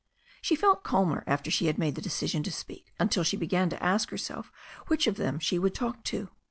[0.41, 3.83] She felt calmer after she had made the decision to speak until she began to
[3.83, 4.51] ask herself
[4.87, 6.29] which of them she would talk to.